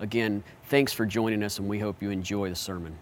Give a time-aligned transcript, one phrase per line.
[0.00, 2.96] Again, thanks for joining us, and we hope you enjoy the sermon.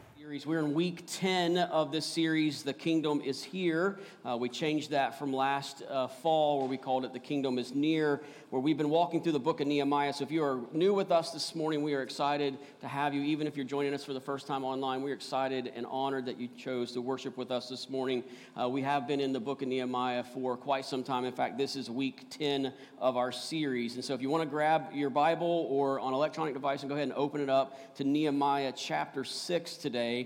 [0.44, 3.98] We're in week 10 of this series, The Kingdom is Here.
[4.22, 7.74] Uh, we changed that from last uh, fall, where we called it The Kingdom is
[7.74, 10.12] Near, where we've been walking through the book of Nehemiah.
[10.12, 13.22] So if you are new with us this morning, we are excited to have you.
[13.22, 16.38] Even if you're joining us for the first time online, we're excited and honored that
[16.38, 18.22] you chose to worship with us this morning.
[18.60, 21.24] Uh, we have been in the book of Nehemiah for quite some time.
[21.24, 23.94] In fact, this is week 10 of our series.
[23.94, 26.96] And so if you want to grab your Bible or on electronic device and go
[26.96, 30.25] ahead and open it up to Nehemiah chapter 6 today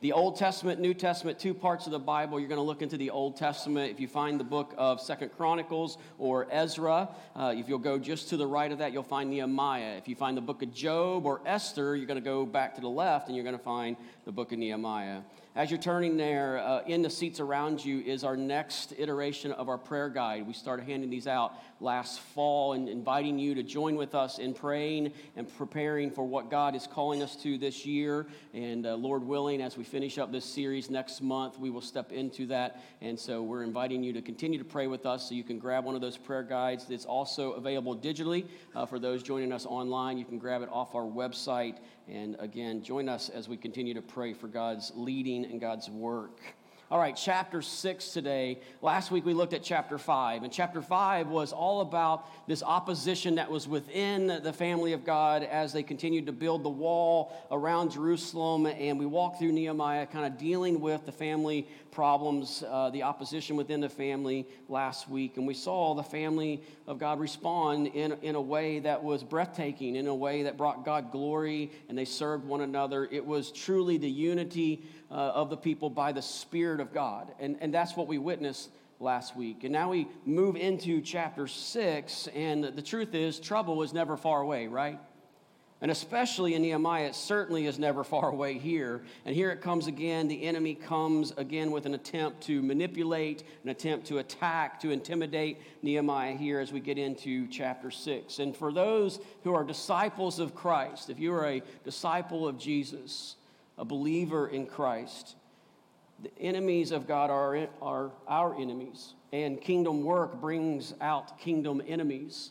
[0.00, 2.40] the Old Testament, New Testament, two parts of the Bible.
[2.40, 3.90] You're going to look into the Old Testament.
[3.90, 8.30] If you find the book of Second Chronicles or Ezra, uh, if you'll go just
[8.30, 9.96] to the right of that, you'll find Nehemiah.
[9.98, 12.80] If you find the book of Job or Esther, you're going to go back to
[12.80, 15.20] the left and you're going to find the book of Nehemiah.
[15.56, 19.68] As you're turning there, uh, in the seats around you is our next iteration of
[19.68, 20.46] our prayer guide.
[20.46, 24.54] We started handing these out last fall and inviting you to join with us in
[24.54, 28.28] praying and preparing for what God is calling us to this year.
[28.54, 32.12] And uh, Lord willing, as we finish up this series next month, we will step
[32.12, 32.82] into that.
[33.00, 35.84] And so we're inviting you to continue to pray with us so you can grab
[35.84, 36.88] one of those prayer guides.
[36.90, 40.16] It's also available digitally uh, for those joining us online.
[40.16, 44.02] You can grab it off our website and again, join us as we continue to
[44.02, 46.40] pray for God's leading and God's work.
[46.92, 48.58] All right, chapter six today.
[48.82, 53.36] Last week we looked at chapter five, and chapter five was all about this opposition
[53.36, 57.92] that was within the family of God as they continued to build the wall around
[57.92, 58.66] Jerusalem.
[58.66, 63.54] And we walked through Nehemiah, kind of dealing with the family problems, uh, the opposition
[63.54, 65.36] within the family last week.
[65.36, 69.94] And we saw the family of God respond in, in a way that was breathtaking,
[69.94, 73.08] in a way that brought God glory, and they served one another.
[73.12, 77.32] It was truly the unity uh, of the people by the Spirit of God.
[77.38, 79.64] And, and that's what we witnessed last week.
[79.64, 84.40] And now we move into chapter six, and the truth is, trouble is never far
[84.40, 84.98] away, right?
[85.82, 89.00] And especially in Nehemiah, it certainly is never far away here.
[89.24, 90.28] And here it comes again.
[90.28, 95.58] The enemy comes again with an attempt to manipulate, an attempt to attack, to intimidate
[95.80, 98.40] Nehemiah here as we get into chapter 6.
[98.40, 103.36] And for those who are disciples of Christ, if you are a disciple of Jesus,
[103.78, 105.34] a believer in Christ.
[106.22, 112.50] The enemies of God are, are our enemies, and kingdom work brings out kingdom enemies.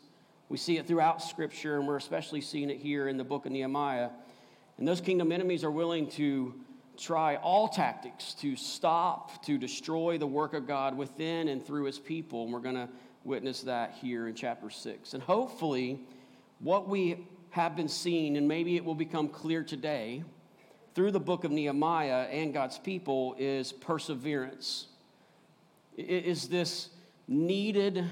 [0.50, 3.52] We see it throughout Scripture, and we're especially seeing it here in the book of
[3.52, 4.10] Nehemiah.
[4.80, 6.56] And those kingdom enemies are willing to
[6.98, 12.00] try all tactics to stop, to destroy the work of God within and through his
[12.00, 12.46] people.
[12.46, 12.90] And we're going to
[13.24, 15.14] witness that here in chapter 6.
[15.14, 16.00] And hopefully,
[16.60, 20.24] what we have been seeing, and maybe it will become clear today,
[21.00, 24.88] through the book of Nehemiah and God's people is perseverance.
[25.96, 26.90] It is this
[27.26, 28.04] needed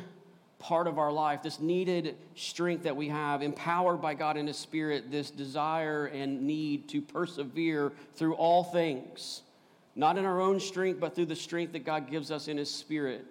[0.57, 4.55] part of our life, this needed strength that we have, empowered by God in His
[4.55, 9.41] Spirit, this desire and need to persevere through all things,
[9.97, 12.73] not in our own strength, but through the strength that God gives us in His
[12.73, 13.25] Spirit.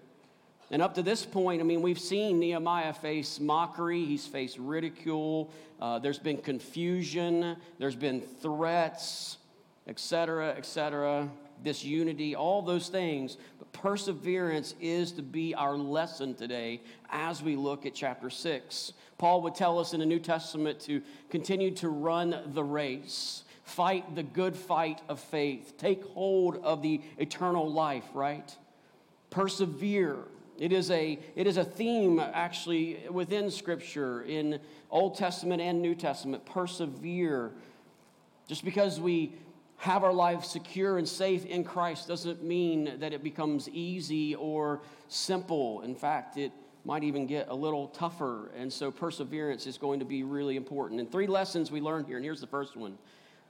[0.71, 5.50] And up to this point, I mean, we've seen Nehemiah face mockery, he's faced ridicule,
[5.81, 9.38] uh, there's been confusion, there's been threats,
[9.86, 11.28] etc., etc.,
[11.62, 13.36] disunity, all those things.
[13.58, 18.92] But perseverance is to be our lesson today as we look at chapter 6.
[19.19, 23.44] Paul would tell us in the New Testament to continue to run the race.
[23.64, 25.75] Fight the good fight of faith.
[25.78, 28.54] Take hold of the eternal life, right?
[29.30, 30.25] Persevere
[30.58, 34.58] it is a, it is a theme actually within Scripture in
[34.91, 36.46] Old Testament and New Testament.
[36.46, 37.52] Persevere.
[38.48, 39.34] Just because we
[39.78, 44.81] have our life secure and safe in Christ doesn't mean that it becomes easy or
[45.08, 45.82] simple.
[45.82, 46.52] In fact, it
[46.84, 48.50] might even get a little tougher.
[48.56, 51.00] And so perseverance is going to be really important.
[51.00, 52.96] And three lessons we learned here, and here's the first one.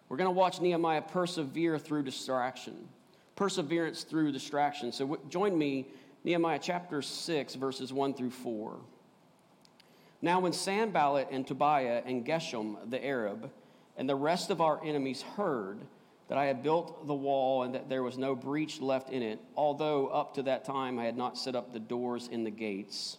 [0.08, 2.88] We're going to watch Nehemiah persevere through distraction.
[3.36, 4.90] Perseverance through distraction.
[4.92, 5.86] So w- join me
[6.24, 8.76] Nehemiah chapter 6, verses 1 through 4.
[10.22, 13.50] Now, when Sanballat and Tobiah and Geshem the Arab
[13.96, 15.80] and the rest of our enemies heard
[16.28, 19.38] that I had built the wall and that there was no breach left in it,
[19.56, 23.18] although up to that time I had not set up the doors in the gates,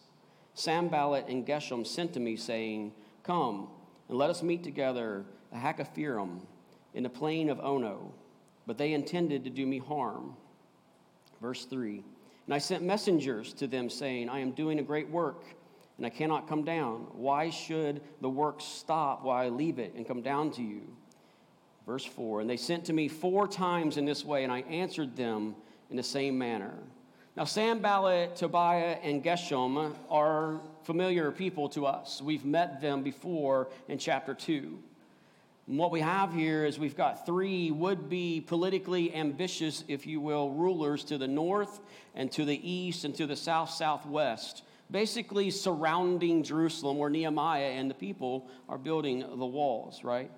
[0.54, 2.92] Sanballat and Geshem sent to me, saying,
[3.24, 3.70] Come
[4.10, 5.24] and let us meet together
[5.54, 6.40] at Hakkephirim
[6.94, 8.14] in the plain of Ono.
[8.66, 10.36] but they intended to do me harm.
[11.42, 12.04] Verse 3
[12.46, 15.44] And I sent messengers to them, saying, I am doing a great work,
[15.98, 17.08] and I cannot come down.
[17.14, 20.82] Why should the work stop while I leave it and come down to you?
[21.88, 25.16] Verse 4 And they sent to me four times in this way, and I answered
[25.16, 25.56] them
[25.90, 26.74] in the same manner.
[27.38, 32.22] Now, Sanballat, Tobiah, and Geshem are familiar people to us.
[32.22, 34.78] We've met them before in chapter 2.
[35.68, 40.20] And what we have here is we've got three would be politically ambitious, if you
[40.20, 41.80] will, rulers to the north
[42.16, 47.90] and to the east and to the south southwest, basically surrounding Jerusalem where Nehemiah and
[47.90, 50.32] the people are building the walls, right?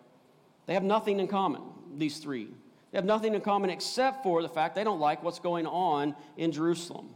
[0.69, 1.63] They have nothing in common,
[1.97, 2.47] these three.
[2.91, 6.15] They have nothing in common except for the fact they don't like what's going on
[6.37, 7.09] in Jerusalem.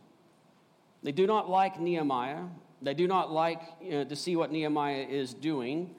[1.04, 2.46] They do not like Nehemiah.
[2.82, 5.94] They do not like you know, to see what Nehemiah is doing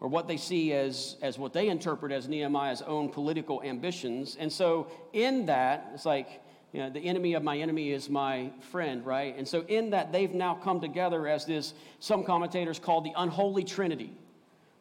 [0.00, 4.36] or what they see as, as what they interpret as Nehemiah's own political ambitions.
[4.36, 6.42] And so, in that, it's like,
[6.72, 9.36] you know, the enemy of my enemy is my friend, right?
[9.38, 13.62] And so, in that, they've now come together as this, some commentators call the unholy
[13.62, 14.16] trinity.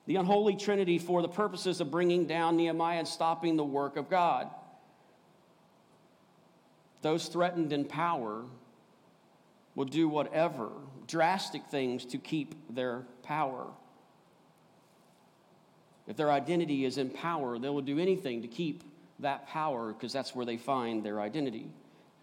[0.09, 4.09] The unholy trinity for the purposes of bringing down Nehemiah and stopping the work of
[4.09, 4.49] God.
[7.03, 8.45] Those threatened in power
[9.75, 10.71] will do whatever,
[11.05, 13.67] drastic things to keep their power.
[16.07, 18.83] If their identity is in power, they will do anything to keep
[19.19, 21.67] that power because that's where they find their identity.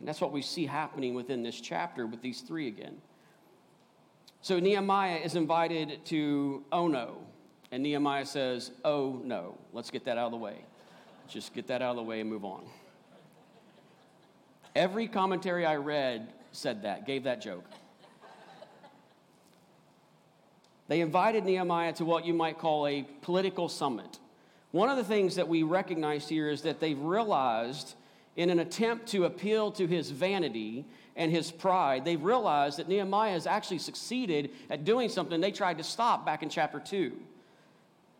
[0.00, 2.96] And that's what we see happening within this chapter with these three again.
[4.42, 7.18] So Nehemiah is invited to Ono,
[7.70, 10.64] and Nehemiah says, Oh no, let's get that out of the way.
[11.28, 12.64] Just get that out of the way and move on.
[14.74, 17.64] Every commentary I read said that, gave that joke.
[20.88, 24.18] They invited Nehemiah to what you might call a political summit.
[24.70, 27.94] One of the things that we recognize here is that they've realized,
[28.36, 30.84] in an attempt to appeal to his vanity
[31.16, 35.78] and his pride, they've realized that Nehemiah has actually succeeded at doing something they tried
[35.78, 37.12] to stop back in chapter 2.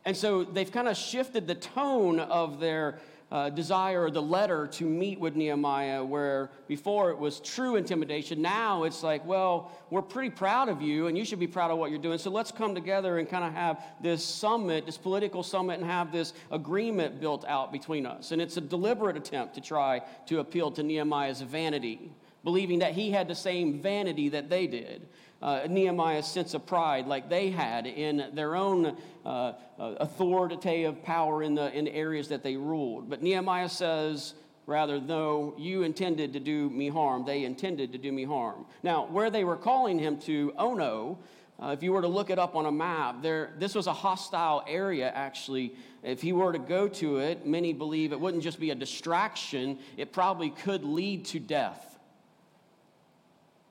[0.06, 3.00] And so they've kind of shifted the tone of their
[3.32, 8.40] uh, desire or the letter to meet with Nehemiah, where before it was true intimidation.
[8.40, 11.78] Now it's like, well, we're pretty proud of you, and you should be proud of
[11.78, 12.18] what you're doing.
[12.18, 16.12] So let's come together and kind of have this summit, this political summit, and have
[16.12, 18.30] this agreement built out between us.
[18.30, 22.12] And it's a deliberate attempt to try to appeal to Nehemiah's vanity,
[22.44, 25.08] believing that he had the same vanity that they did
[25.42, 31.42] uh, Nehemiah's sense of pride, like they had in their own uh, uh, authoritative power
[31.42, 33.10] in the, in the areas that they ruled.
[33.10, 34.34] But Nehemiah says,
[34.66, 38.66] rather, though you intended to do me harm, they intended to do me harm.
[38.82, 41.18] Now, where they were calling him to, Ono,
[41.62, 43.92] uh, if you were to look it up on a map, there, this was a
[43.92, 45.74] hostile area, actually.
[46.02, 49.78] If he were to go to it, many believe it wouldn't just be a distraction,
[49.96, 51.95] it probably could lead to death.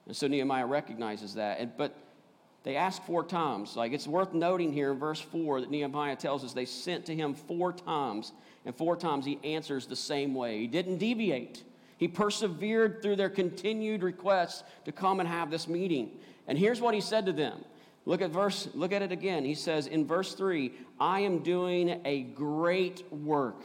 [0.07, 1.59] And so Nehemiah recognizes that.
[1.59, 1.95] And, but
[2.63, 3.75] they ask four times.
[3.75, 7.15] Like it's worth noting here in verse 4 that Nehemiah tells us they sent to
[7.15, 8.31] him four times,
[8.65, 10.59] and four times he answers the same way.
[10.59, 11.63] He didn't deviate.
[11.97, 16.17] He persevered through their continued requests to come and have this meeting.
[16.47, 17.63] And here's what he said to them.
[18.07, 19.45] Look at verse look at it again.
[19.45, 23.63] He says in verse 3, I am doing a great work.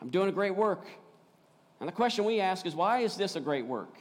[0.00, 0.86] I'm doing a great work.
[1.80, 3.94] And the question we ask is why is this a great work?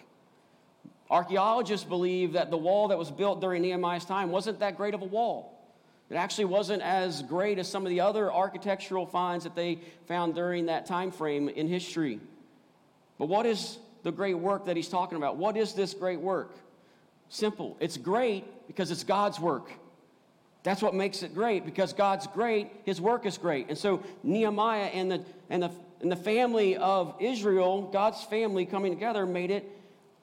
[1.09, 5.01] Archaeologists believe that the wall that was built during Nehemiah's time wasn't that great of
[5.01, 5.53] a wall.
[6.09, 10.35] It actually wasn't as great as some of the other architectural finds that they found
[10.35, 12.19] during that time frame in history.
[13.17, 15.37] But what is the great work that he's talking about?
[15.37, 16.55] What is this great work?
[17.29, 17.75] Simple.
[17.79, 19.69] It's great because it's God's work.
[20.63, 23.67] That's what makes it great because God's great, his work is great.
[23.69, 25.71] And so Nehemiah and the and the
[26.01, 29.69] and the family of Israel, God's family coming together made it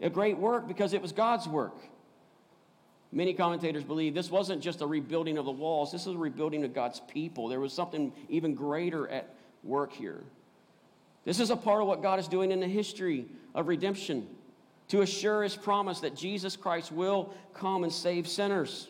[0.05, 1.75] a great work because it was God's work.
[3.11, 6.63] Many commentators believe this wasn't just a rebuilding of the walls, this is a rebuilding
[6.63, 7.49] of God's people.
[7.49, 10.23] There was something even greater at work here.
[11.25, 14.27] This is a part of what God is doing in the history of redemption
[14.89, 18.89] to assure his promise that Jesus Christ will come and save sinners.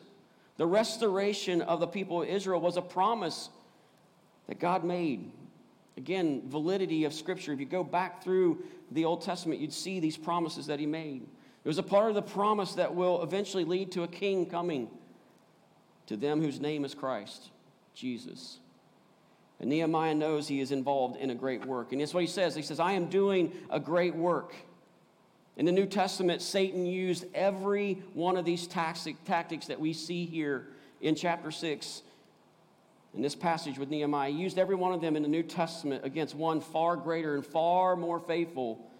[0.56, 3.50] The restoration of the people of Israel was a promise
[4.48, 5.30] that God made.
[5.96, 7.52] Again, validity of Scripture.
[7.52, 11.22] If you go back through the Old Testament, you'd see these promises that he made.
[11.64, 14.88] It was a part of the promise that will eventually lead to a king coming
[16.06, 17.50] to them whose name is Christ,
[17.94, 18.58] Jesus.
[19.60, 21.92] And Nehemiah knows he is involved in a great work.
[21.92, 22.54] And that's what he says.
[22.54, 24.52] He says, I am doing a great work.
[25.56, 30.66] In the New Testament, Satan used every one of these tactics that we see here
[31.00, 32.02] in chapter 6
[33.14, 36.04] in this passage with Nehemiah, he used every one of them in the New Testament
[36.04, 38.90] against one far greater and far more faithful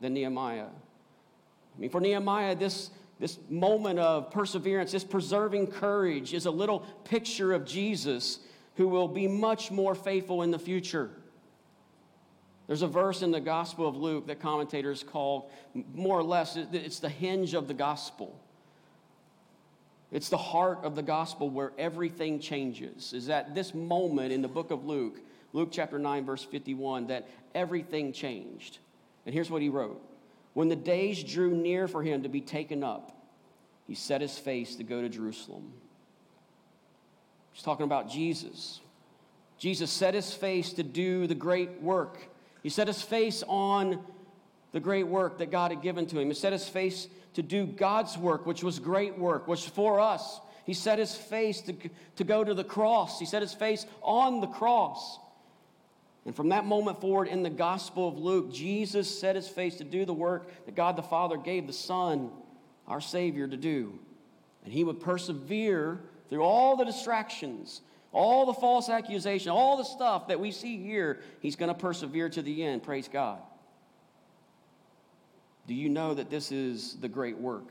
[0.00, 0.66] than Nehemiah.
[0.66, 6.80] I mean, for Nehemiah, this, this moment of perseverance, this preserving courage, is a little
[7.04, 8.40] picture of Jesus
[8.76, 11.10] who will be much more faithful in the future.
[12.66, 15.50] There's a verse in the Gospel of Luke that commentators call
[15.94, 18.38] more or less, it's the hinge of the gospel.
[20.16, 23.12] It's the heart of the gospel where everything changes.
[23.12, 25.20] Is at this moment in the book of Luke,
[25.52, 28.78] Luke chapter 9, verse 51, that everything changed.
[29.26, 30.02] And here's what he wrote
[30.54, 33.12] When the days drew near for him to be taken up,
[33.86, 35.70] he set his face to go to Jerusalem.
[37.52, 38.80] He's talking about Jesus.
[39.58, 42.30] Jesus set his face to do the great work.
[42.62, 44.02] He set his face on
[44.72, 46.28] the great work that God had given to him.
[46.28, 47.06] He set his face
[47.36, 50.40] to do God's work, which was great work, which for us.
[50.64, 51.74] He set his face to,
[52.16, 53.20] to go to the cross.
[53.20, 55.18] He set his face on the cross.
[56.24, 59.84] And from that moment forward in the Gospel of Luke, Jesus set his face to
[59.84, 62.30] do the work that God the Father gave the Son,
[62.88, 63.98] our Savior, to do.
[64.64, 66.00] And he would persevere
[66.30, 71.20] through all the distractions, all the false accusation, all the stuff that we see here.
[71.40, 72.82] He's going to persevere to the end.
[72.82, 73.40] Praise God.
[75.66, 77.68] Do you know that this is the great work?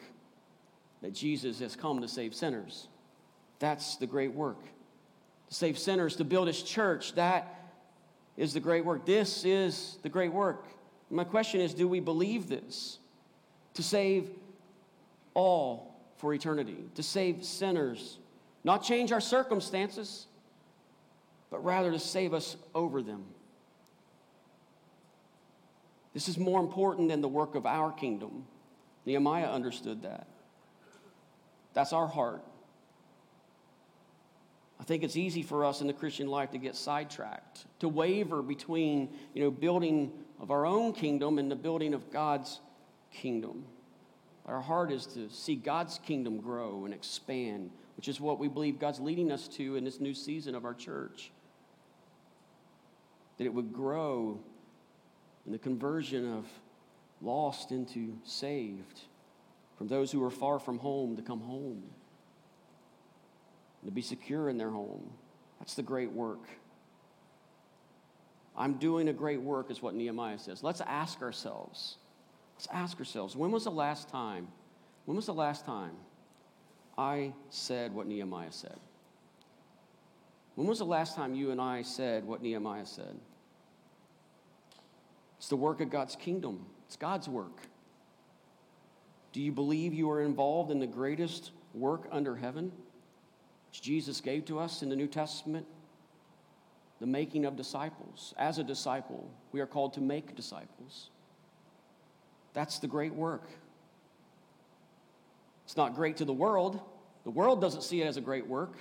[1.02, 2.88] That Jesus has come to save sinners.
[3.60, 4.62] That's the great work.
[5.50, 7.72] To save sinners, to build his church, that
[8.38, 9.06] is the great work.
[9.06, 10.66] This is the great work.
[11.10, 13.00] My question is do we believe this?
[13.76, 14.30] To save
[15.34, 18.18] all for eternity, to save sinners,
[18.64, 20.28] not change our circumstances,
[21.52, 23.24] but rather to save us over them.
[26.16, 28.46] This is more important than the work of our kingdom.
[29.06, 30.28] Nehemiah understood that.
[31.74, 32.42] That's our heart.
[34.80, 38.42] I think it's easy for us in the Christian life to get sidetracked, to waver
[38.42, 42.62] between, you know, building of our own kingdom and the building of God's
[43.12, 43.66] kingdom.
[44.46, 48.80] Our heart is to see God's kingdom grow and expand, which is what we believe
[48.80, 51.32] God's leading us to in this new season of our church.
[53.38, 54.40] That it would grow
[55.46, 56.46] in the conversion of
[57.22, 59.02] lost into saved,
[59.78, 61.84] from those who are far from home to come home
[63.86, 65.12] to be secure in their home.
[65.60, 66.50] That's the great work.
[68.58, 70.64] I'm doing a great work, is what Nehemiah says.
[70.64, 71.98] Let's ask ourselves.
[72.56, 74.48] Let's ask ourselves when was the last time?
[75.06, 75.92] When was the last time
[76.98, 78.80] I said what Nehemiah said?
[80.56, 83.20] When was the last time you and I said what Nehemiah said?
[85.46, 87.62] It's the work of God's kingdom, it's God's work.
[89.32, 92.72] Do you believe you are involved in the greatest work under heaven?
[93.70, 95.68] which Jesus gave to us in the New Testament,
[97.00, 98.34] the making of disciples.
[98.40, 101.12] As a disciple, we are called to make disciples.
[102.54, 103.48] That's the great work.
[105.66, 106.82] It's not great to the world.
[107.24, 108.80] The world doesn't see it as a great work.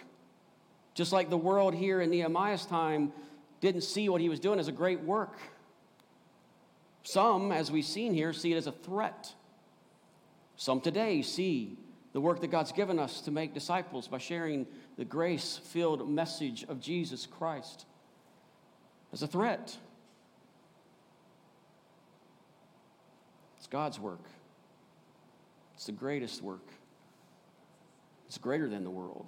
[0.94, 3.12] Just like the world here in Nehemiah's time
[3.61, 5.37] didn't see what he was doing as a great work.
[7.05, 9.33] Some, as we've seen here, see it as a threat.
[10.57, 11.77] Some today see
[12.13, 16.65] the work that God's given us to make disciples by sharing the grace filled message
[16.69, 17.85] of Jesus Christ
[19.13, 19.77] as a threat.
[23.59, 24.25] It's God's work,
[25.75, 26.69] it's the greatest work,
[28.27, 29.27] it's greater than the world.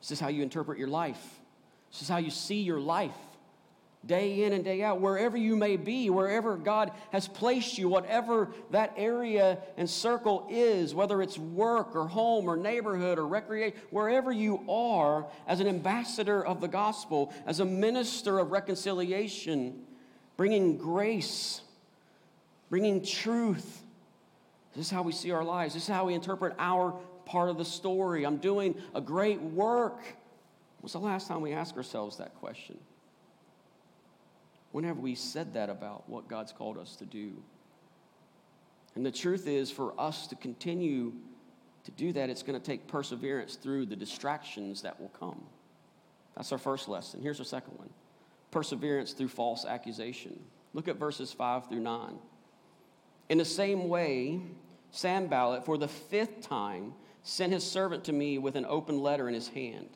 [0.00, 1.40] This is how you interpret your life.
[1.92, 3.16] This is how you see your life
[4.06, 8.48] day in and day out, wherever you may be, wherever God has placed you, whatever
[8.70, 14.32] that area and circle is, whether it's work or home or neighborhood or recreation, wherever
[14.32, 19.82] you are, as an ambassador of the gospel, as a minister of reconciliation,
[20.38, 21.60] bringing grace,
[22.70, 23.82] bringing truth.
[24.74, 25.74] This is how we see our lives.
[25.74, 28.24] This is how we interpret our part of the story.
[28.24, 30.00] I'm doing a great work.
[30.80, 32.78] When's the last time we ask ourselves that question?
[34.72, 37.32] When have we said that about what God's called us to do?
[38.94, 41.12] And the truth is, for us to continue
[41.84, 45.42] to do that, it's going to take perseverance through the distractions that will come.
[46.36, 47.20] That's our first lesson.
[47.22, 47.90] Here's our second one
[48.50, 50.38] perseverance through false accusation.
[50.72, 52.18] Look at verses 5 through 9.
[53.28, 54.40] In the same way,
[54.90, 59.34] Sanballat, for the fifth time, sent his servant to me with an open letter in
[59.34, 59.88] his hand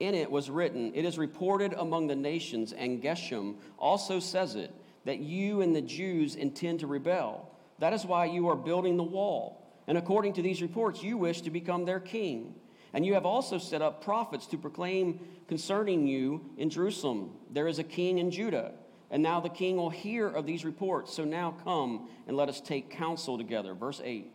[0.00, 4.74] in it was written, It is reported among the nations, and Geshem also says it,
[5.04, 7.50] that you and the Jews intend to rebel.
[7.78, 9.66] That is why you are building the wall.
[9.86, 12.54] And according to these reports, you wish to become their king.
[12.92, 17.78] And you have also set up prophets to proclaim concerning you in Jerusalem, there is
[17.78, 18.72] a king in Judah.
[19.10, 21.14] And now the king will hear of these reports.
[21.14, 23.74] So now come and let us take counsel together.
[23.74, 24.30] Verse 8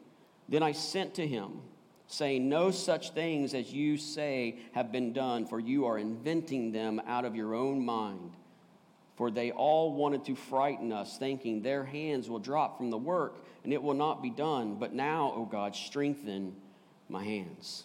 [0.49, 1.61] Then I sent to him,
[2.07, 7.01] saying, No such things as you say have been done, for you are inventing them
[7.07, 8.31] out of your own mind.
[9.15, 13.45] For they all wanted to frighten us, thinking their hands will drop from the work
[13.63, 14.75] and it will not be done.
[14.75, 16.55] But now, O God, strengthen
[17.09, 17.83] my hands.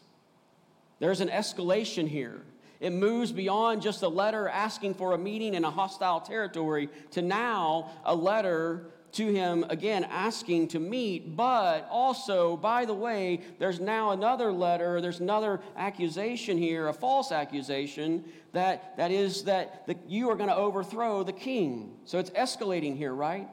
[0.98, 2.42] There's an escalation here.
[2.80, 7.22] It moves beyond just a letter asking for a meeting in a hostile territory to
[7.22, 11.36] now a letter to him again asking to meet.
[11.36, 17.32] But also, by the way, there's now another letter, there's another accusation here, a false
[17.32, 21.96] accusation that, that is that the, you are going to overthrow the king.
[22.04, 23.48] So it's escalating here, right?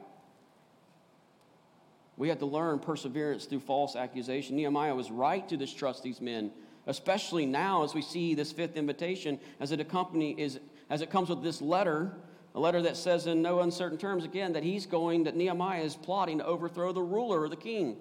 [2.16, 4.56] We have to learn perseverance through false accusation.
[4.56, 6.50] Nehemiah was right to distrust these men
[6.86, 11.28] especially now as we see this fifth invitation as it accompany is as it comes
[11.28, 12.12] with this letter
[12.56, 15.94] a letter that says in no uncertain terms again that he's going that nehemiah is
[15.94, 17.98] plotting to overthrow the ruler or the king.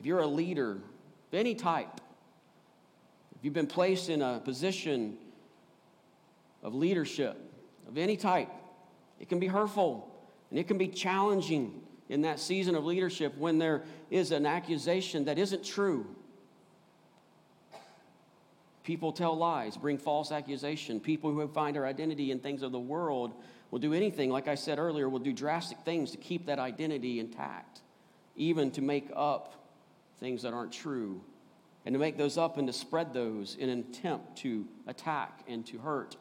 [0.00, 2.00] If you're a leader of any type
[3.36, 5.16] if you've been placed in a position
[6.60, 7.36] of leadership
[7.88, 8.50] of any type
[9.20, 10.12] it can be hurtful
[10.50, 15.26] and it can be challenging in that season of leadership when there is an accusation
[15.26, 16.04] that isn't true
[18.84, 21.00] People tell lies, bring false accusation.
[21.00, 23.32] People who find their identity in things of the world
[23.70, 27.18] will do anything, like I said earlier, will do drastic things to keep that identity
[27.18, 27.80] intact,
[28.36, 29.54] even to make up
[30.20, 31.22] things that aren't true,
[31.86, 35.66] and to make those up and to spread those in an attempt to attack and
[35.66, 36.16] to hurt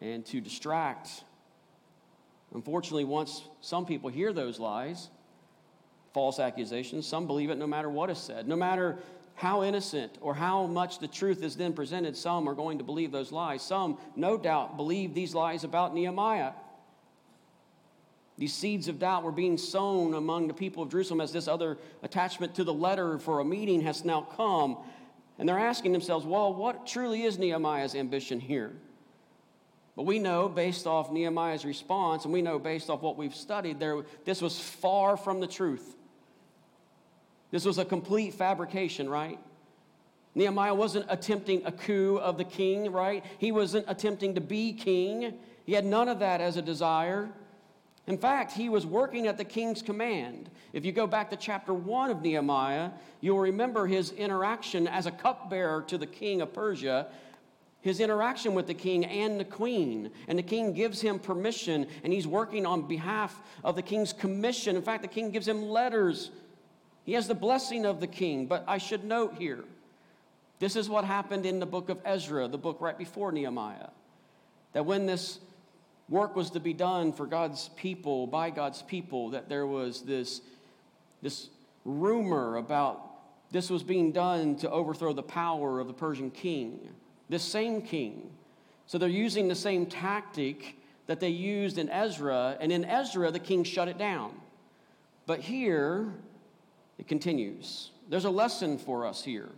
[0.00, 1.22] and to distract.
[2.54, 5.10] Unfortunately, once some people hear those lies,
[6.14, 8.98] false accusations, some believe it no matter what is said, no matter
[9.36, 13.12] how innocent or how much the truth is then presented, some are going to believe
[13.12, 13.62] those lies.
[13.62, 16.52] Some, no doubt, believe these lies about Nehemiah.
[18.38, 21.78] These seeds of doubt were being sown among the people of Jerusalem as this other
[22.02, 24.78] attachment to the letter for a meeting has now come.
[25.38, 28.72] And they're asking themselves, well, what truly is Nehemiah's ambition here?
[29.96, 33.80] But we know, based off Nehemiah's response, and we know based off what we've studied,
[33.80, 35.95] there, this was far from the truth.
[37.50, 39.38] This was a complete fabrication, right?
[40.34, 43.24] Nehemiah wasn't attempting a coup of the king, right?
[43.38, 45.34] He wasn't attempting to be king.
[45.64, 47.30] He had none of that as a desire.
[48.06, 50.50] In fact, he was working at the king's command.
[50.72, 55.10] If you go back to chapter 1 of Nehemiah, you'll remember his interaction as a
[55.10, 57.08] cupbearer to the king of Persia,
[57.80, 60.10] his interaction with the king and the queen.
[60.28, 64.76] And the king gives him permission, and he's working on behalf of the king's commission.
[64.76, 66.30] In fact, the king gives him letters
[67.06, 68.46] he has the blessing of the king.
[68.46, 69.64] But I should note here
[70.58, 73.88] this is what happened in the book of Ezra, the book right before Nehemiah.
[74.72, 75.38] That when this
[76.08, 80.40] work was to be done for God's people, by God's people, that there was this,
[81.22, 81.48] this
[81.84, 83.02] rumor about
[83.52, 86.80] this was being done to overthrow the power of the Persian king,
[87.28, 88.30] this same king.
[88.86, 93.38] So they're using the same tactic that they used in Ezra, and in Ezra, the
[93.38, 94.32] king shut it down.
[95.26, 96.12] But here,
[96.98, 97.90] it continues.
[98.08, 99.50] There's a lesson for us here,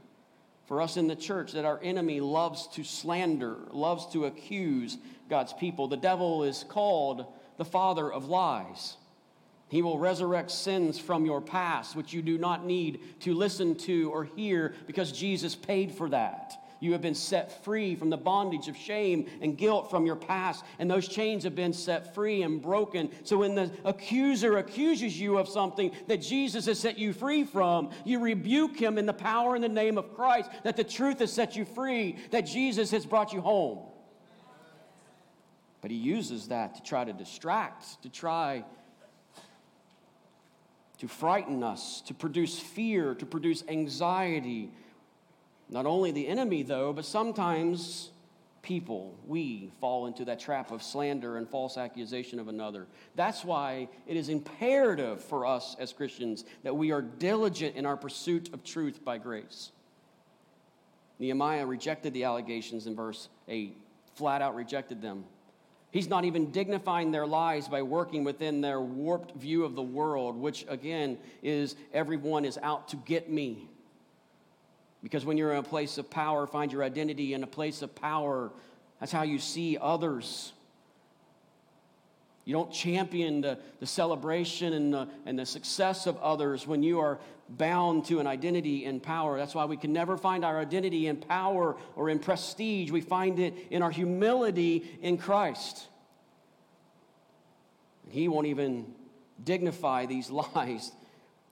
[0.66, 4.98] for us in the church, that our enemy loves to slander, loves to accuse
[5.29, 5.88] God's people.
[5.88, 7.27] The devil is called
[7.59, 8.96] the father of lies.
[9.68, 14.11] He will resurrect sins from your past, which you do not need to listen to
[14.11, 16.55] or hear because Jesus paid for that.
[16.80, 20.64] You have been set free from the bondage of shame and guilt from your past,
[20.78, 23.10] and those chains have been set free and broken.
[23.24, 27.90] So when the accuser accuses you of something that Jesus has set you free from,
[28.04, 31.32] you rebuke him in the power and the name of Christ, that the truth has
[31.32, 33.80] set you free, that Jesus has brought you home.
[35.80, 38.64] But he uses that to try to distract, to try
[40.98, 44.72] to frighten us, to produce fear, to produce anxiety
[45.70, 48.11] not only the enemy, though, but sometimes
[48.62, 52.87] people, we fall into that trap of slander and false accusation of another.
[53.16, 57.96] That's why it is imperative for us as Christians that we are diligent in our
[57.96, 59.70] pursuit of truth by grace.
[61.18, 63.76] Nehemiah rejected the allegations in verse 8,
[64.14, 65.24] flat out rejected them.
[65.90, 70.37] He's not even dignifying their lies by working within their warped view of the world,
[70.37, 73.70] which again is everyone is out to get me.
[75.02, 77.94] Because when you're in a place of power, find your identity in a place of
[77.94, 78.50] power.
[79.00, 80.52] That's how you see others.
[82.44, 86.98] You don't champion the, the celebration and the, and the success of others when you
[86.98, 87.18] are
[87.50, 89.38] bound to an identity in power.
[89.38, 92.90] That's why we can never find our identity in power or in prestige.
[92.90, 95.87] We find it in our humility in Christ.
[98.08, 98.94] He won't even
[99.44, 100.90] dignify these lies,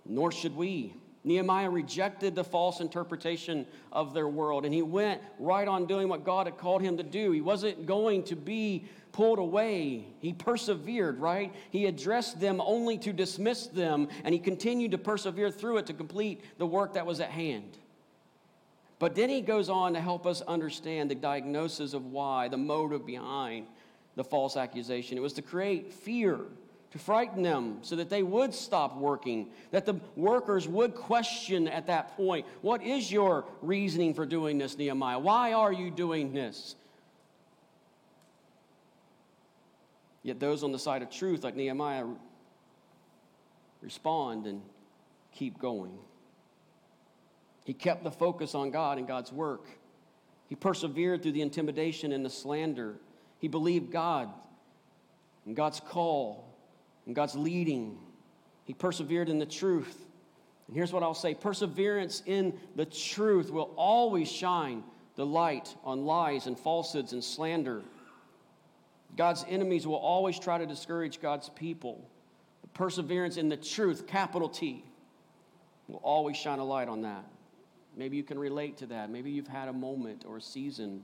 [0.04, 0.94] nor should we.
[1.26, 6.24] Nehemiah rejected the false interpretation of their world, and he went right on doing what
[6.24, 7.32] God had called him to do.
[7.32, 10.06] He wasn't going to be pulled away.
[10.20, 11.52] He persevered, right?
[11.70, 15.94] He addressed them only to dismiss them, and he continued to persevere through it to
[15.94, 17.76] complete the work that was at hand.
[19.00, 23.04] But then he goes on to help us understand the diagnosis of why, the motive
[23.04, 23.66] behind
[24.14, 25.18] the false accusation.
[25.18, 26.38] It was to create fear
[26.96, 31.86] to frighten them so that they would stop working, that the workers would question at
[31.86, 35.18] that point, What is your reasoning for doing this, Nehemiah?
[35.18, 36.74] Why are you doing this?
[40.22, 42.06] Yet those on the side of truth, like Nehemiah,
[43.80, 44.60] respond and
[45.32, 45.92] keep going.
[47.64, 49.66] He kept the focus on God and God's work.
[50.48, 52.94] He persevered through the intimidation and the slander.
[53.38, 54.30] He believed God
[55.44, 56.45] and God's call
[57.06, 57.98] and God's leading.
[58.64, 60.06] He persevered in the truth.
[60.66, 64.82] And here's what I'll say perseverance in the truth will always shine
[65.14, 67.82] the light on lies and falsehoods and slander.
[69.16, 72.06] God's enemies will always try to discourage God's people.
[72.60, 74.84] But perseverance in the truth, capital T,
[75.88, 77.24] will always shine a light on that.
[77.96, 79.08] Maybe you can relate to that.
[79.08, 81.02] Maybe you've had a moment or a season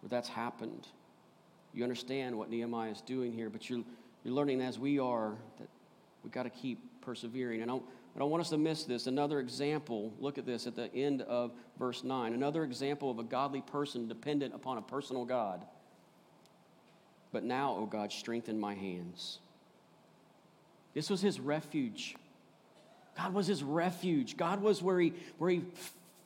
[0.00, 0.88] where that's happened.
[1.72, 3.82] You understand what Nehemiah is doing here, but you're
[4.24, 5.68] you're learning as we are that
[6.22, 7.62] we've got to keep persevering.
[7.62, 9.06] And I don't, I don't want us to miss this.
[9.06, 12.32] Another example, look at this at the end of verse 9.
[12.32, 15.64] Another example of a godly person dependent upon a personal God.
[17.32, 19.38] But now, O God, strengthen my hands.
[20.94, 22.14] This was his refuge.
[23.16, 24.36] God was his refuge.
[24.36, 25.62] God was where he, where he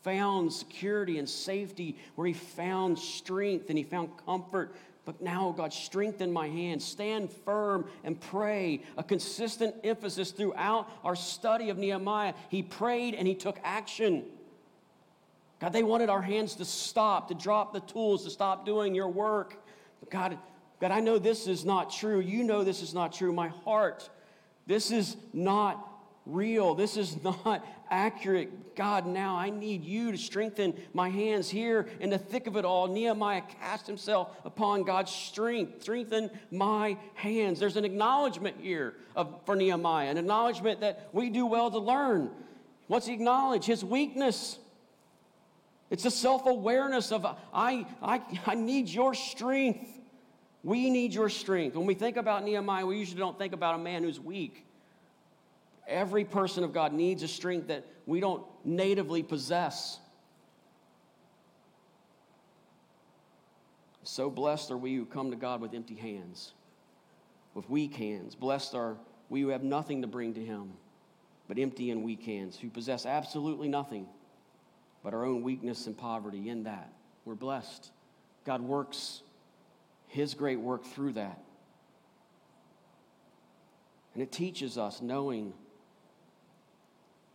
[0.03, 4.75] found security and safety, where he found strength and he found comfort
[5.07, 8.83] but now, God, strengthen my hands, stand firm and pray.
[8.99, 12.35] A consistent emphasis throughout our study of Nehemiah.
[12.49, 14.25] He prayed and he took action.
[15.61, 19.09] God, they wanted our hands to stop, to drop the tools, to stop doing your
[19.09, 19.57] work.
[20.01, 20.38] But God,
[20.81, 22.19] God, I know this is not true.
[22.19, 23.33] You know this is not true.
[23.33, 24.11] My heart,
[24.66, 25.96] this is not
[26.27, 26.75] real.
[26.75, 28.75] This is not accurate.
[28.77, 32.65] God, now I need you to strengthen my hands here in the thick of it
[32.65, 32.89] all.
[32.89, 35.83] Nehemiah cast himself upon God's strength.
[35.83, 37.59] Strengthen my hands.
[37.59, 42.31] There's an acknowledgement here of, for Nehemiah, an acknowledgement that we do well to learn.
[42.89, 43.65] What's he acknowledge?
[43.65, 44.59] His weakness.
[45.89, 49.89] It's a self awareness of, I, I, I need your strength.
[50.62, 51.77] We need your strength.
[51.77, 54.65] When we think about Nehemiah, we usually don't think about a man who's weak.
[55.87, 59.99] Every person of God needs a strength that we don't natively possess.
[64.03, 66.53] So blessed are we who come to God with empty hands,
[67.55, 68.35] with weak hands.
[68.35, 68.96] Blessed are
[69.29, 70.72] we who have nothing to bring to Him,
[71.49, 74.07] but empty and weak hands, who possess absolutely nothing
[75.03, 76.90] but our own weakness and poverty in that.
[77.25, 77.90] We're blessed.
[78.44, 79.22] God works
[80.09, 81.40] His great work through that.
[84.14, 85.53] And it teaches us knowing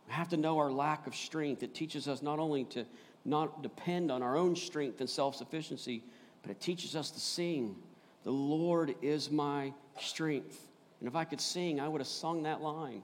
[0.06, 1.62] we have to know our lack of strength.
[1.62, 2.84] It teaches us not only to
[3.24, 6.02] not depend on our own strength and self sufficiency,
[6.42, 7.76] but it teaches us to sing,
[8.24, 10.68] The Lord is my strength.
[11.00, 13.02] And if I could sing, I would have sung that line.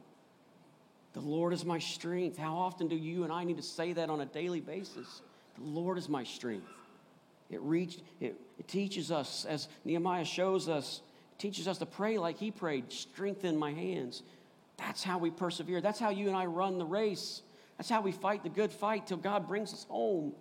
[1.15, 2.39] The Lord is my strength.
[2.39, 5.23] How often do you and I need to say that on a daily basis?
[5.57, 6.69] The Lord is my strength.
[7.51, 11.01] It, reached, it, it teaches us, as Nehemiah shows us,
[11.39, 14.23] teaches us to pray like he prayed strengthen my hands,
[14.79, 15.81] that's how we persevere.
[15.81, 17.43] That's how you and I run the race.
[17.77, 20.33] That's how we fight the good fight till God brings us home.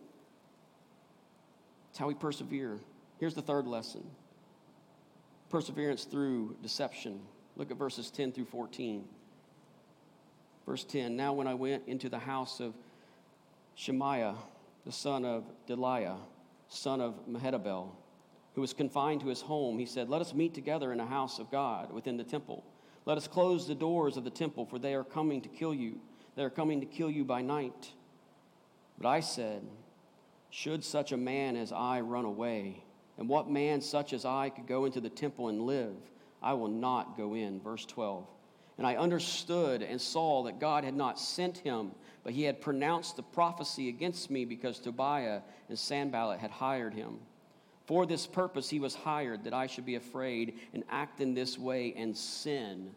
[1.89, 2.79] That's how we persevere.
[3.19, 4.03] Here's the third lesson
[5.49, 7.21] perseverance through deception.
[7.55, 9.05] Look at verses 10 through 14.
[10.65, 12.75] Verse 10 Now, when I went into the house of
[13.75, 14.35] Shemaiah,
[14.85, 16.17] the son of Delaiah,
[16.67, 17.89] son of Mehetabel,
[18.53, 21.39] who was confined to his home, he said, Let us meet together in a house
[21.39, 22.63] of God within the temple.
[23.07, 26.01] Let us close the doors of the temple, for they are coming to kill you.
[26.35, 27.93] They are coming to kill you by night.
[28.99, 29.65] But I said,
[30.49, 32.83] Should such a man as I run away?
[33.17, 35.95] And what man such as I could go into the temple and live?
[36.43, 37.61] I will not go in.
[37.61, 38.27] Verse 12.
[38.77, 41.93] And I understood and saw that God had not sent him,
[42.25, 45.39] but he had pronounced the prophecy against me because Tobiah
[45.69, 47.19] and Sanballat had hired him.
[47.87, 51.57] For this purpose he was hired, that I should be afraid and act in this
[51.57, 52.91] way and sin.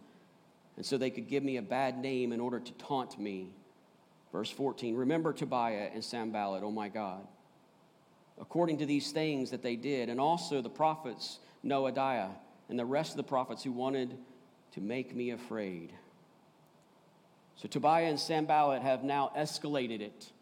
[0.76, 3.50] And so they could give me a bad name in order to taunt me.
[4.32, 7.24] Verse 14 Remember Tobiah and Sanballat, oh my God,
[8.40, 12.30] according to these things that they did, and also the prophets Noadiah
[12.68, 14.16] and the rest of the prophets who wanted
[14.72, 15.92] to make me afraid.
[17.54, 20.32] So Tobiah and Sanballat have now escalated it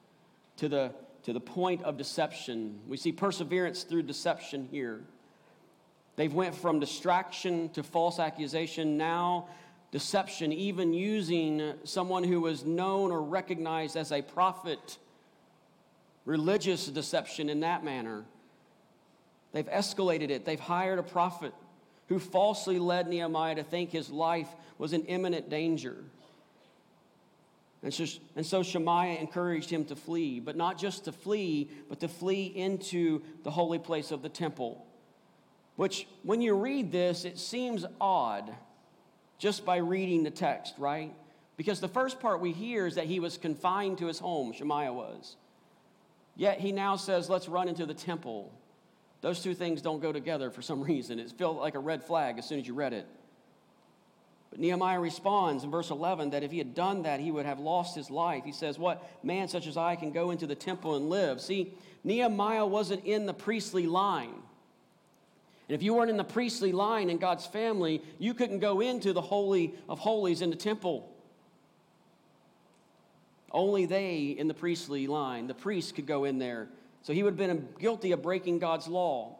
[0.56, 0.92] to the
[1.24, 2.80] to the point of deception.
[2.88, 5.00] We see perseverance through deception here.
[6.16, 9.48] They've went from distraction to false accusation, now
[9.90, 14.98] deception, even using someone who was known or recognized as a prophet,
[16.24, 18.24] religious deception in that manner.
[19.52, 20.44] They've escalated it.
[20.44, 21.54] They've hired a prophet
[22.08, 25.96] who falsely led Nehemiah to think his life was in imminent danger.
[27.82, 32.00] And so, and so Shemaiah encouraged him to flee, but not just to flee, but
[32.00, 34.84] to flee into the holy place of the temple.
[35.76, 38.52] Which, when you read this, it seems odd
[39.38, 41.14] just by reading the text, right?
[41.56, 44.92] Because the first part we hear is that he was confined to his home, Shemaiah
[44.92, 45.36] was.
[46.36, 48.52] Yet he now says, let's run into the temple.
[49.20, 51.20] Those two things don't go together for some reason.
[51.20, 53.06] It felt like a red flag as soon as you read it.
[54.50, 57.58] But Nehemiah responds in verse 11 that if he had done that, he would have
[57.58, 58.44] lost his life.
[58.44, 61.40] He says, What man such as I can go into the temple and live?
[61.40, 64.34] See, Nehemiah wasn't in the priestly line.
[65.68, 69.12] And if you weren't in the priestly line in God's family, you couldn't go into
[69.12, 71.12] the Holy of Holies in the temple.
[73.52, 76.68] Only they in the priestly line, the priest, could go in there.
[77.02, 79.36] So he would have been guilty of breaking God's law.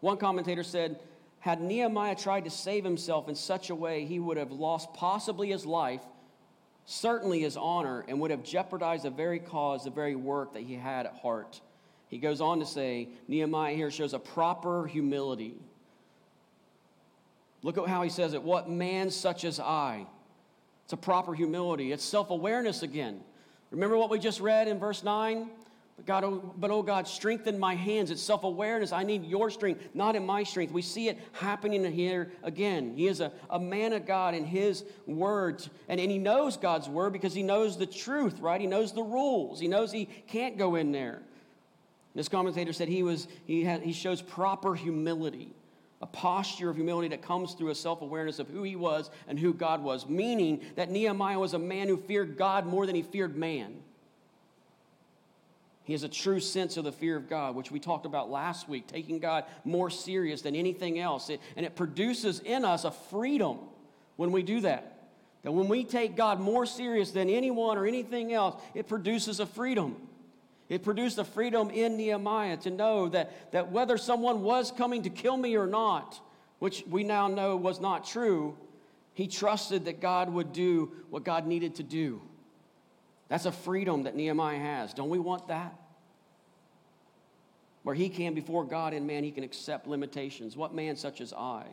[0.00, 1.00] One commentator said,
[1.44, 5.50] had Nehemiah tried to save himself in such a way, he would have lost possibly
[5.50, 6.00] his life,
[6.86, 10.72] certainly his honor, and would have jeopardized the very cause, the very work that he
[10.72, 11.60] had at heart.
[12.08, 15.54] He goes on to say, Nehemiah here shows a proper humility.
[17.62, 18.42] Look at how he says it.
[18.42, 20.06] What man such as I?
[20.84, 21.92] It's a proper humility.
[21.92, 23.20] It's self awareness again.
[23.70, 25.50] Remember what we just read in verse 9?
[25.96, 28.10] But God, oh, but oh God, strengthen my hands.
[28.10, 28.92] It's self awareness.
[28.92, 30.72] I need your strength, not in my strength.
[30.72, 32.94] We see it happening here again.
[32.96, 36.88] He is a, a man of God in his words, and, and he knows God's
[36.88, 38.60] word because he knows the truth, right?
[38.60, 39.60] He knows the rules.
[39.60, 41.22] He knows he can't go in there.
[42.14, 45.52] This commentator said he, was, he, had, he shows proper humility,
[46.00, 49.38] a posture of humility that comes through a self awareness of who he was and
[49.38, 53.02] who God was, meaning that Nehemiah was a man who feared God more than he
[53.02, 53.76] feared man.
[55.84, 58.68] He has a true sense of the fear of God, which we talked about last
[58.68, 61.28] week, taking God more serious than anything else.
[61.28, 63.58] It, and it produces in us a freedom
[64.16, 64.90] when we do that.
[65.42, 69.46] That when we take God more serious than anyone or anything else, it produces a
[69.46, 69.96] freedom.
[70.70, 75.10] It produced a freedom in Nehemiah to know that, that whether someone was coming to
[75.10, 76.18] kill me or not,
[76.60, 78.56] which we now know was not true,
[79.12, 82.22] he trusted that God would do what God needed to do.
[83.28, 84.92] That's a freedom that Nehemiah has.
[84.94, 85.74] Don't we want that?
[87.82, 90.56] Where he can, before God and man, he can accept limitations.
[90.56, 91.64] What man such as I?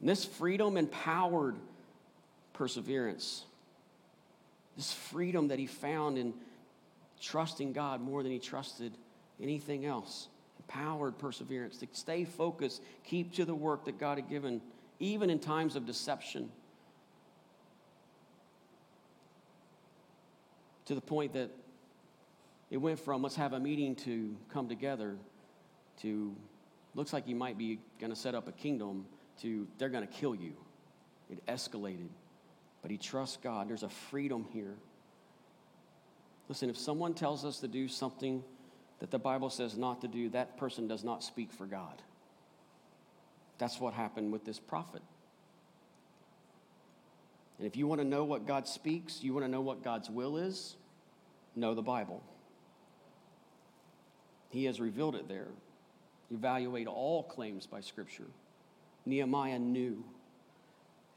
[0.00, 1.56] And this freedom empowered
[2.52, 3.44] perseverance.
[4.76, 6.34] This freedom that he found in
[7.20, 8.92] trusting God more than he trusted
[9.42, 10.28] anything else.
[10.60, 14.60] Empowered perseverance to stay focused, keep to the work that God had given,
[15.00, 16.50] even in times of deception.
[20.88, 21.50] To the point that
[22.70, 25.16] it went from let's have a meeting to come together
[26.00, 26.34] to
[26.94, 29.04] looks like you might be going to set up a kingdom
[29.42, 30.54] to they're going to kill you.
[31.30, 32.08] It escalated.
[32.80, 33.68] But he trusts God.
[33.68, 34.76] There's a freedom here.
[36.48, 38.42] Listen, if someone tells us to do something
[39.00, 42.00] that the Bible says not to do, that person does not speak for God.
[43.58, 45.02] That's what happened with this prophet.
[47.58, 50.08] And if you want to know what God speaks, you want to know what God's
[50.08, 50.76] will is,
[51.58, 52.22] know the Bible.
[54.50, 55.48] He has revealed it there.
[56.30, 58.26] Evaluate all claims by Scripture.
[59.06, 60.04] Nehemiah knew.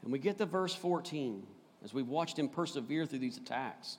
[0.02, 1.42] And we get to verse 14
[1.84, 3.98] as we've watched him persevere through these attacks.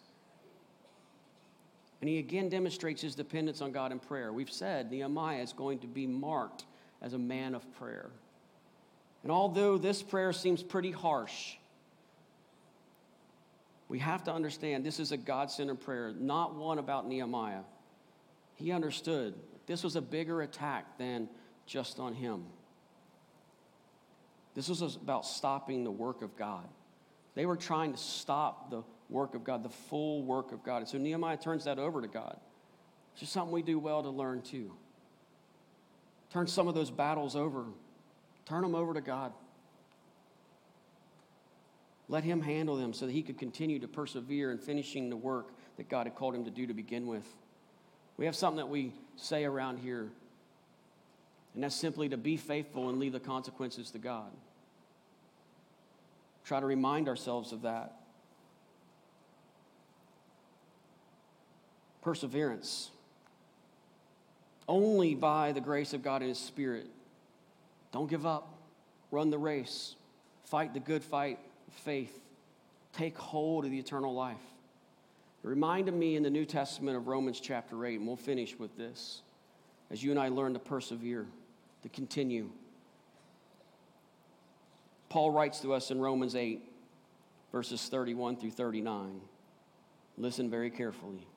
[2.02, 4.34] And he again demonstrates his dependence on God in prayer.
[4.34, 6.66] We've said Nehemiah is going to be marked
[7.02, 8.10] as a man of prayer.
[9.24, 11.56] And although this prayer seems pretty harsh,
[13.90, 17.62] we have to understand this is a God centered prayer, not one about Nehemiah.
[18.56, 21.30] He understood this was a bigger attack than
[21.66, 22.46] just on him.
[24.56, 26.68] This was about stopping the work of God.
[27.36, 30.78] They were trying to stop the work of God, the full work of God.
[30.78, 32.38] And so Nehemiah turns that over to God.
[33.14, 34.72] It's just something we do well to learn too.
[36.32, 37.66] Turn some of those battles over.
[38.46, 39.34] Turn them over to God.
[42.10, 45.52] Let Him handle them so that He could continue to persevere in finishing the work
[45.78, 47.28] that God had called Him to do to begin with.
[48.18, 50.10] We have something that we say around here,
[51.54, 54.32] and that's simply to be faithful and leave the consequences to God.
[56.46, 57.94] Try to remind ourselves of that.
[62.02, 62.90] Perseverance.
[64.68, 66.88] Only by the grace of God and His Spirit.
[67.94, 68.50] Don't give up.
[69.10, 69.96] Run the race.
[70.44, 71.40] Fight the good fight
[71.74, 72.20] faith.
[72.94, 74.38] Take hold of the eternal life.
[75.44, 78.78] It reminded me in the New Testament of Romans chapter 8, and we'll finish with
[78.78, 79.22] this
[79.92, 81.28] as you and I learn to persevere,
[81.84, 82.50] to continue.
[85.10, 86.62] Paul writes to us in Romans 8,
[87.52, 89.22] verses 31 through 39.
[90.18, 91.28] Listen very carefully.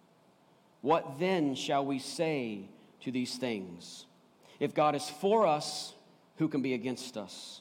[0.80, 2.68] What then shall we say
[3.02, 4.06] to these things?
[4.60, 5.94] If God is for us,
[6.36, 7.60] who can be against us?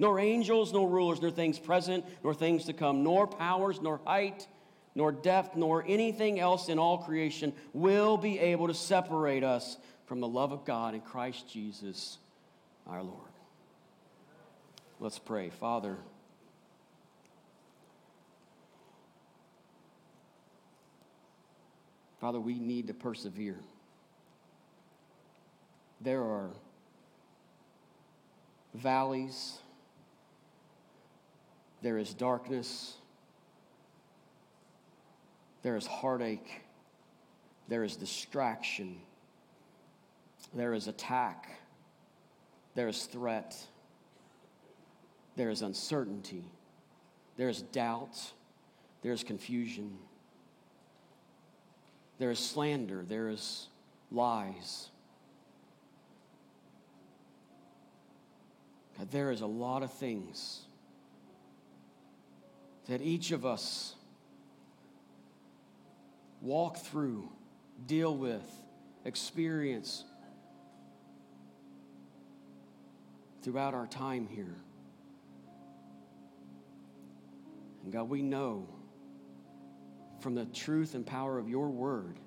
[0.00, 4.48] nor angels, nor rulers, nor things present, nor things to come, nor powers, nor height,
[4.94, 10.20] nor depth, nor anything else in all creation will be able to separate us from
[10.20, 12.16] the love of God in Christ Jesus
[12.86, 13.18] our Lord.
[15.00, 15.50] Let's pray.
[15.50, 15.98] Father,
[22.22, 23.58] Father, we need to persevere.
[26.00, 26.50] There are
[28.74, 29.58] valleys
[31.82, 32.94] there is darkness.
[35.62, 36.62] There is heartache.
[37.68, 38.96] There is distraction.
[40.54, 41.50] There is attack.
[42.74, 43.56] There is threat.
[45.36, 46.44] There is uncertainty.
[47.36, 48.18] There is doubt.
[49.02, 49.96] There is confusion.
[52.18, 53.04] There is slander.
[53.06, 53.68] There is
[54.10, 54.90] lies.
[58.98, 60.66] God, there is a lot of things
[62.90, 63.94] that each of us
[66.40, 67.30] walk through,
[67.86, 68.42] deal with,
[69.04, 70.02] experience
[73.42, 74.56] throughout our time here.
[77.84, 78.66] And God, we know
[80.18, 82.18] from the truth and power of your word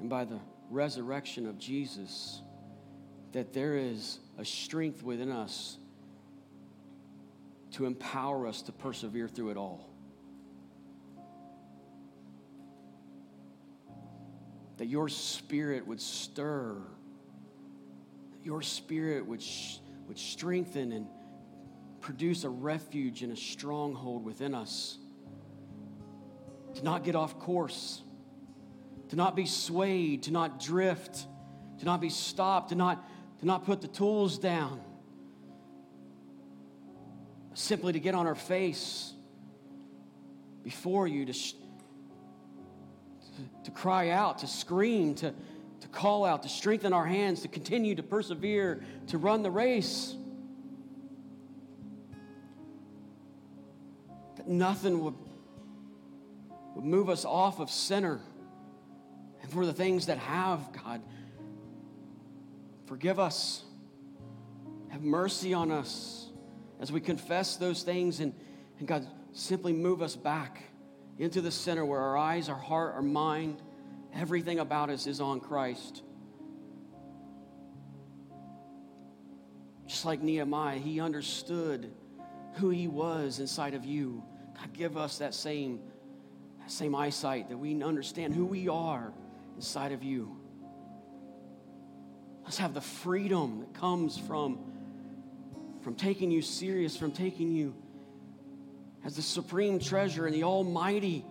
[0.00, 2.40] and by the resurrection of Jesus
[3.32, 5.76] that there is a strength within us
[7.74, 9.90] to empower us to persevere through it all.
[14.76, 16.76] That your spirit would stir,
[18.30, 21.06] that your spirit would, sh- would strengthen and
[22.00, 24.98] produce a refuge and a stronghold within us.
[26.74, 28.02] To not get off course,
[29.08, 31.26] to not be swayed, to not drift,
[31.80, 33.04] to not be stopped, to not,
[33.40, 34.80] to not put the tools down
[37.54, 39.12] simply to get on our face
[40.62, 41.54] before you, to, sh-
[43.64, 45.32] to, cry out, to scream, to,
[45.80, 50.16] to call out, to strengthen our hands, to continue to persevere, to run the race.
[54.36, 55.14] That nothing would,
[56.74, 58.20] would move us off of center.
[59.42, 61.02] And for the things that have, God,
[62.86, 63.62] forgive us.
[64.88, 66.23] Have mercy on us
[66.84, 68.34] as we confess those things and,
[68.78, 70.64] and God, simply move us back
[71.18, 73.56] into the center where our eyes, our heart, our mind,
[74.12, 76.02] everything about us is on Christ.
[79.86, 81.90] Just like Nehemiah, he understood
[82.56, 84.22] who he was inside of you.
[84.54, 85.80] God, give us that same,
[86.60, 89.10] that same eyesight that we understand who we are
[89.56, 90.36] inside of you.
[92.42, 94.73] Let's have the freedom that comes from
[95.84, 97.74] from taking you serious, from taking you
[99.04, 101.26] as the supreme treasure and the almighty,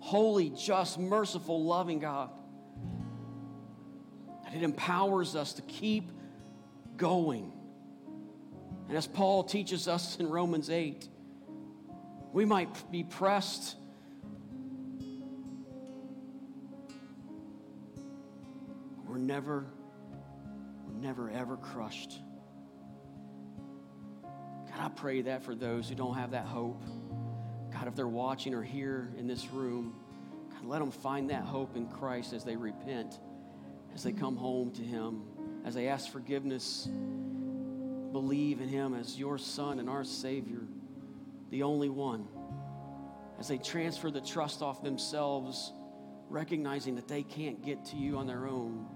[0.00, 2.28] holy, just, merciful, loving God.
[4.44, 6.10] That it empowers us to keep
[6.98, 7.50] going.
[8.88, 11.08] And as Paul teaches us in Romans 8,
[12.34, 13.76] we might be pressed.
[19.08, 19.64] We're never,
[20.86, 22.18] we're never ever crushed.
[24.82, 26.82] I pray that for those who don't have that hope.
[27.72, 29.94] God, if they're watching or here in this room,
[30.50, 33.20] God, let them find that hope in Christ as they repent,
[33.94, 35.22] as they come home to Him,
[35.64, 36.88] as they ask forgiveness,
[38.10, 40.66] believe in Him as your Son and our Savior,
[41.50, 42.26] the only one.
[43.38, 45.72] As they transfer the trust off themselves,
[46.28, 48.88] recognizing that they can't get to you on their own,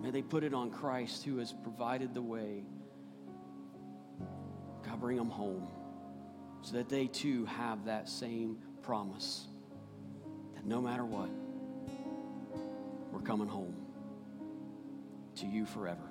[0.00, 2.62] may they put it on Christ who has provided the way.
[4.86, 5.66] God, bring them home
[6.62, 9.46] so that they too have that same promise
[10.54, 11.28] that no matter what,
[13.12, 13.74] we're coming home
[15.36, 16.08] to you forever.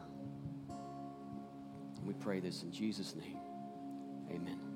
[0.69, 3.39] And we pray this in Jesus' name.
[4.29, 4.74] Amen.